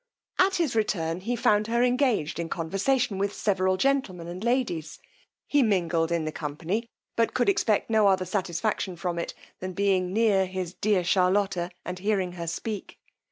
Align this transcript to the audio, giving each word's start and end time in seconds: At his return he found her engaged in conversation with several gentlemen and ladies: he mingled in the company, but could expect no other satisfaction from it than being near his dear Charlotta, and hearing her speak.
At 0.39 0.55
his 0.55 0.75
return 0.75 1.19
he 1.19 1.35
found 1.35 1.67
her 1.67 1.83
engaged 1.83 2.39
in 2.39 2.49
conversation 2.49 3.19
with 3.19 3.35
several 3.35 3.77
gentlemen 3.77 4.27
and 4.27 4.43
ladies: 4.43 4.97
he 5.45 5.61
mingled 5.61 6.11
in 6.11 6.25
the 6.25 6.31
company, 6.31 6.89
but 7.15 7.35
could 7.35 7.47
expect 7.47 7.87
no 7.87 8.07
other 8.07 8.25
satisfaction 8.25 8.95
from 8.95 9.19
it 9.19 9.35
than 9.59 9.73
being 9.73 10.11
near 10.11 10.47
his 10.47 10.73
dear 10.73 11.03
Charlotta, 11.03 11.69
and 11.85 11.99
hearing 11.99 12.31
her 12.31 12.47
speak. 12.47 12.97